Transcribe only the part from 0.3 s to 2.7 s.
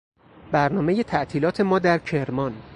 برنامهی تعطیلات ما در کرمان